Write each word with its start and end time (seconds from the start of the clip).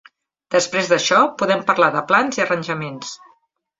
Després 0.55 0.87
d'això, 0.93 1.19
podem 1.41 1.63
parlar 1.69 1.91
de 1.97 2.03
plans 2.13 2.41
i 2.41 2.45
arranjaments. 2.47 3.13